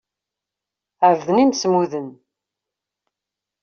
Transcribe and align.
Ɛebden 1.09 1.43
imsemmuden. 1.43 2.09